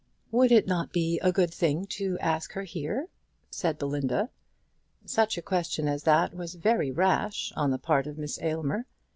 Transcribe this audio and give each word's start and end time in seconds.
"Would 0.31 0.51
it 0.51 0.65
not 0.65 0.91
be 0.91 1.19
a 1.19 1.31
good 1.31 1.53
thing 1.53 1.85
to 1.99 2.17
ask 2.17 2.53
her 2.53 2.63
here?" 2.63 3.07
said 3.51 3.77
Belinda. 3.77 4.31
Such 5.05 5.37
a 5.37 5.43
question 5.43 5.87
as 5.87 6.01
that 6.05 6.33
was 6.33 6.55
very 6.55 6.89
rash 6.89 7.53
on 7.55 7.69
the 7.69 7.77
part 7.77 8.07
of 8.07 8.17
Miss 8.17 8.41
Aylmer. 8.41 8.87